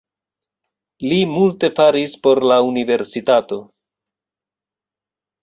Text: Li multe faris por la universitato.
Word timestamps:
Li 1.11 1.19
multe 1.33 1.69
faris 1.79 2.15
por 2.23 2.41
la 2.53 2.57
universitato. 2.71 3.61